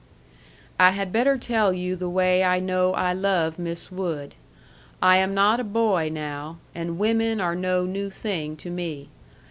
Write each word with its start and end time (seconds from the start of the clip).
I 0.79 0.89
had 0.93 1.11
better 1.13 1.37
tell 1.37 1.71
you 1.73 1.95
the 1.95 2.09
way 2.09 2.43
I 2.43 2.59
know 2.59 2.91
I 2.93 3.13
love 3.13 3.59
Miss 3.59 3.91
Wood. 3.91 4.33
I 4.99 5.17
am 5.17 5.35
not 5.35 5.59
a 5.59 5.63
boy 5.63 6.09
now, 6.11 6.57
and 6.73 6.97
women 6.97 7.39
are 7.39 7.53
no 7.55 7.85
new 7.85 8.09
thing 8.09 8.57
to 8.57 8.71
me. 8.71 9.09